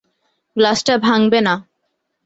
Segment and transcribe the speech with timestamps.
[0.55, 1.53] গ্লাসটা ভাঙবে না।